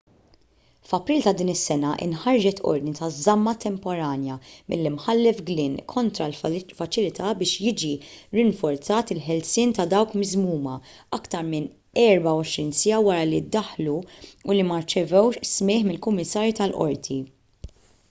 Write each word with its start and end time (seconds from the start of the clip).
f'april 0.91 1.19
ta' 1.25 1.31
din 1.39 1.49
is-sena 1.51 1.89
inħarġet 2.03 2.59
ordni 2.69 2.91
ta' 2.99 3.09
żamma 3.17 3.51
temporanja 3.65 4.37
mill-imħallef 4.73 5.43
glynn 5.49 5.75
kontra 5.91 6.29
l-faċilità 6.31 7.33
biex 7.41 7.61
jiġi 7.67 7.91
rinforzat 8.39 9.11
il-ħelsien 9.17 9.73
ta' 9.81 9.85
dawk 9.93 10.15
miżmuma 10.23 10.77
aktar 11.19 11.43
minn 11.51 11.67
24 12.05 12.73
siegħa 12.81 13.03
wara 13.09 13.27
li 13.33 13.43
ddaħlu 13.51 13.97
u 14.49 14.57
li 14.57 14.65
ma 14.71 14.81
rċevewx 14.87 15.45
smigħ 15.53 15.85
minn 15.91 16.01
kummissarju 16.07 16.57
tal-qorti 16.63 17.19